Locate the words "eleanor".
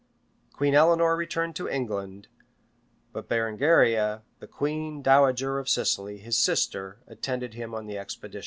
0.73-1.15